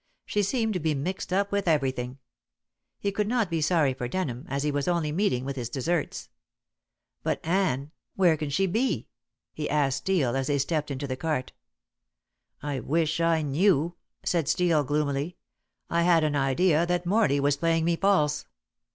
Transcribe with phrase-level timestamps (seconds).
[0.25, 2.17] She seemed to be mixed up with everything.
[2.99, 6.29] He could not be sorry for Denham, as he was only meeting with his deserts.
[7.21, 9.09] "But Anne where can she be?"
[9.53, 11.51] he asked Steel, as they stepped into the cart.
[12.63, 13.93] "I wish I knew,"
[14.25, 15.37] said Steel gloomily.
[15.87, 18.47] "I had an idea that Morley was playing me false."